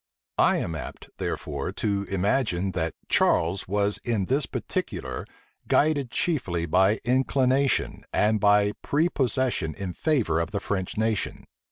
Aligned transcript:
I 0.39 0.57
am 0.57 0.73
apt, 0.73 1.11
therefore, 1.19 1.71
to 1.73 2.05
imagine, 2.09 2.71
that 2.71 2.95
Charles 3.07 3.67
was 3.67 3.99
in 4.03 4.25
this 4.25 4.47
particular 4.47 5.27
guided 5.67 6.09
chiefly 6.09 6.65
by 6.65 6.99
inclination, 7.05 8.05
and 8.11 8.39
by 8.39 8.61
a 8.63 8.73
prepossession 8.81 9.75
in 9.75 9.93
favor 9.93 10.39
of 10.39 10.49
the 10.49 10.59
French 10.59 10.97
nation. 10.97 11.45